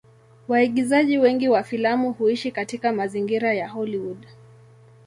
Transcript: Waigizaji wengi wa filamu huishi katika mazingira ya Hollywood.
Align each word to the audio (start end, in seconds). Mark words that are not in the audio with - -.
Waigizaji 0.47 1.17
wengi 1.17 1.49
wa 1.49 1.63
filamu 1.63 2.11
huishi 2.13 2.51
katika 2.51 2.93
mazingira 2.93 3.53
ya 3.53 3.67
Hollywood. 3.69 4.27